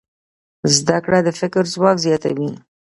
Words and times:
زده 0.75 0.97
کړه 1.05 1.19
د 1.23 1.29
فکر 1.39 1.63
ځواک 1.73 1.97
زیاتوي. 2.05 2.51